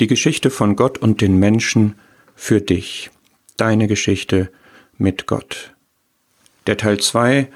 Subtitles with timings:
[0.00, 1.94] Die Geschichte von Gott und den Menschen
[2.34, 3.10] für dich.
[3.58, 4.50] Deine Geschichte
[4.96, 5.74] mit Gott.
[6.66, 7.48] Der Teil 2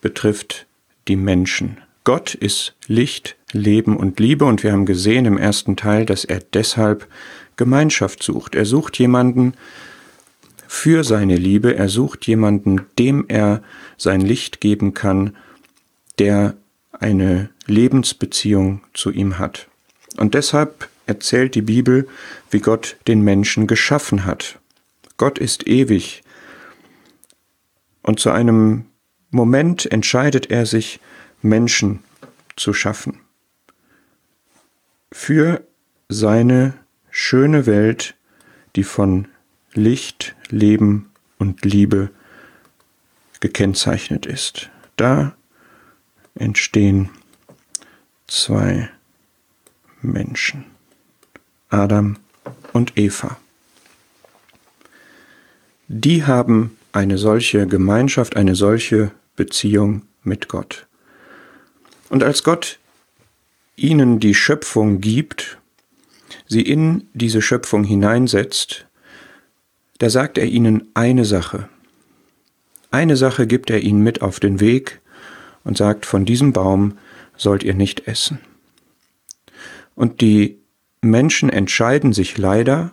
[0.00, 0.66] betrifft
[1.08, 1.78] die Menschen.
[2.04, 6.38] Gott ist Licht, Leben und Liebe und wir haben gesehen im ersten Teil, dass er
[6.38, 7.08] deshalb
[7.56, 8.54] Gemeinschaft sucht.
[8.54, 9.54] Er sucht jemanden
[10.68, 13.60] für seine Liebe, er sucht jemanden, dem er
[13.96, 15.34] sein Licht geben kann,
[16.20, 16.54] der
[16.92, 19.66] eine Lebensbeziehung zu ihm hat.
[20.16, 22.08] Und deshalb erzählt die Bibel,
[22.50, 24.58] wie Gott den Menschen geschaffen hat.
[25.16, 26.22] Gott ist ewig.
[28.02, 28.86] Und zu einem
[29.30, 31.00] Moment entscheidet er sich,
[31.42, 32.00] Menschen
[32.56, 33.20] zu schaffen.
[35.12, 35.66] Für
[36.08, 36.74] seine
[37.10, 38.14] schöne Welt,
[38.74, 39.28] die von
[39.72, 42.10] Licht, Leben und Liebe
[43.40, 44.70] gekennzeichnet ist.
[44.96, 45.36] Da
[46.34, 47.10] entstehen
[48.26, 48.90] zwei
[50.00, 50.64] Menschen,
[51.68, 52.16] Adam
[52.72, 53.36] und Eva.
[55.88, 60.86] Die haben eine solche Gemeinschaft, eine solche Beziehung mit Gott.
[62.08, 62.78] Und als Gott
[63.76, 65.58] ihnen die Schöpfung gibt,
[66.46, 68.86] sie in diese Schöpfung hineinsetzt,
[69.98, 71.68] da sagt er ihnen eine Sache.
[72.90, 75.00] Eine Sache gibt er ihnen mit auf den Weg
[75.64, 76.98] und sagt, von diesem Baum
[77.36, 78.38] sollt ihr nicht essen.
[79.94, 80.58] Und die
[81.00, 82.92] Menschen entscheiden sich leider,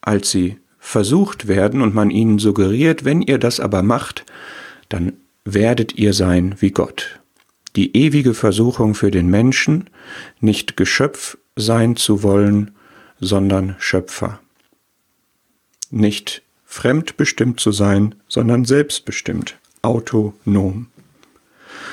[0.00, 4.24] als sie versucht werden und man ihnen suggeriert, wenn ihr das aber macht,
[4.88, 5.12] dann
[5.44, 7.20] werdet ihr sein wie Gott.
[7.76, 9.90] Die ewige Versuchung für den Menschen,
[10.40, 12.72] nicht Geschöpf sein zu wollen,
[13.20, 14.40] sondern Schöpfer.
[15.90, 20.86] Nicht fremdbestimmt zu sein, sondern selbstbestimmt, autonom.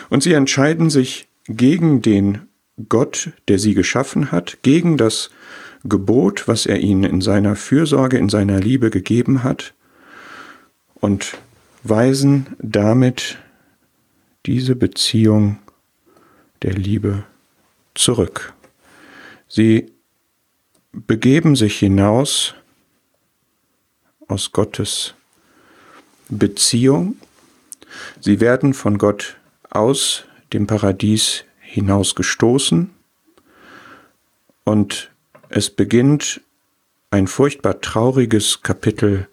[0.09, 2.47] Und sie entscheiden sich gegen den
[2.89, 5.29] Gott, der sie geschaffen hat, gegen das
[5.83, 9.73] Gebot, was er ihnen in seiner Fürsorge, in seiner Liebe gegeben hat,
[10.95, 11.37] und
[11.83, 13.37] weisen damit
[14.45, 15.59] diese Beziehung
[16.63, 17.23] der Liebe
[17.93, 18.53] zurück.
[19.47, 19.91] Sie
[20.91, 22.55] begeben sich hinaus
[24.27, 25.13] aus Gottes
[26.29, 27.15] Beziehung.
[28.19, 29.37] Sie werden von Gott
[29.69, 32.89] aus dem Paradies hinausgestoßen
[34.63, 35.11] und
[35.49, 36.41] es beginnt
[37.11, 39.27] ein furchtbar trauriges Kapitel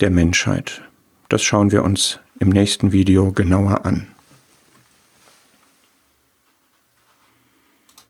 [0.00, 0.82] der Menschheit.
[1.28, 4.13] Das schauen wir uns im nächsten Video genauer an.